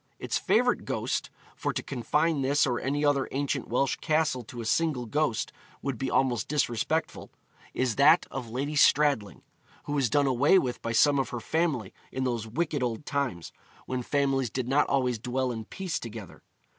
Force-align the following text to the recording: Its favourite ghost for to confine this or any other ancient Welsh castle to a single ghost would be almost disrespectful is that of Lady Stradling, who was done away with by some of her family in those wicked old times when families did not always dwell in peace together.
Its 0.17 0.39
favourite 0.39 0.83
ghost 0.83 1.29
for 1.55 1.71
to 1.71 1.83
confine 1.83 2.41
this 2.41 2.65
or 2.65 2.79
any 2.79 3.05
other 3.05 3.27
ancient 3.31 3.67
Welsh 3.67 3.97
castle 3.97 4.41
to 4.41 4.59
a 4.59 4.65
single 4.65 5.05
ghost 5.05 5.53
would 5.83 5.99
be 5.99 6.09
almost 6.09 6.47
disrespectful 6.47 7.29
is 7.75 7.97
that 7.97 8.25
of 8.31 8.49
Lady 8.49 8.75
Stradling, 8.75 9.43
who 9.83 9.93
was 9.93 10.09
done 10.09 10.25
away 10.25 10.57
with 10.57 10.81
by 10.81 10.91
some 10.91 11.19
of 11.19 11.29
her 11.29 11.39
family 11.39 11.93
in 12.11 12.23
those 12.23 12.47
wicked 12.47 12.81
old 12.81 13.05
times 13.05 13.51
when 13.85 14.01
families 14.01 14.49
did 14.49 14.67
not 14.67 14.87
always 14.89 15.19
dwell 15.19 15.51
in 15.51 15.65
peace 15.65 15.99
together. 15.99 16.41